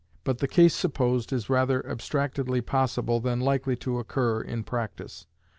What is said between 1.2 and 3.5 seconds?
is rather abstractedly possible than